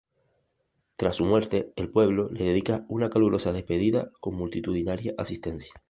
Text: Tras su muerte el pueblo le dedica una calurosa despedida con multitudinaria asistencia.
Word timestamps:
Tras 0.95 1.17
su 1.17 1.25
muerte 1.25 1.73
el 1.75 1.91
pueblo 1.91 2.27
le 2.31 2.43
dedica 2.43 2.87
una 2.89 3.11
calurosa 3.11 3.53
despedida 3.53 4.09
con 4.19 4.33
multitudinaria 4.33 5.13
asistencia. 5.15 5.73